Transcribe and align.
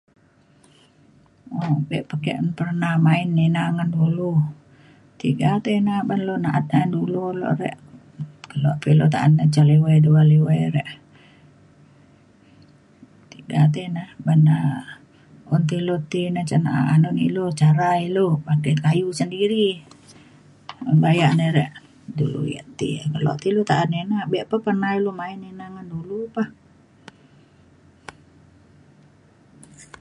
Bek 1.89 2.03
pa 2.09 2.15
ke 2.23 2.31
un 2.41 2.47
pernah 2.57 2.93
main 3.05 3.29
ina 3.47 3.63
ngan 3.75 3.89
dulu. 3.97 4.31
Tiga 5.21 5.51
tai 5.63 5.75
ina 5.81 5.95
ban 6.07 6.19
ilu 6.23 6.35
na'at 6.43 6.65
da'an 6.71 6.89
dulu 6.95 7.23
lo 7.41 7.47
rek 7.61 7.77
kelo 8.49 8.69
pa 8.81 8.87
ilu 8.93 9.05
ta'an 9.13 9.31
ca 9.55 9.61
liwai 9.69 9.97
dua 10.05 10.21
liwai 10.31 10.59
a 10.67 10.69
rek. 10.77 10.89
Tiga 13.31 13.59
tei 13.73 13.85
ina 13.89 14.03
ban 14.25 14.39
da 14.47 14.57
un 15.53 15.61
ti 15.69 15.73
ilu 15.81 15.95
ti 16.11 16.21
ca 16.49 16.57
na'an 16.67 17.01
un 17.09 17.17
ilu 17.27 17.43
cara 17.61 17.89
ilu 18.07 18.25
pakai 18.45 18.73
kayu 18.83 19.07
sendiri 19.19 19.65
baya 21.03 21.27
na 21.39 21.47
rek 21.57 21.71
dulu 22.17 22.41
ia 22.53 22.61
ti 22.79 22.89
kelo 23.13 23.31
pa 23.39 23.45
ilu 23.51 23.61
ta'an 23.69 23.93
ina 24.03 24.19
bek 24.31 24.45
pa 24.49 24.57
pernah 24.65 24.91
ilu 24.99 25.11
main 25.19 25.39
ina 25.51 25.65
ngan 25.73 25.87
dulu 25.93 26.19
pah 26.35 26.49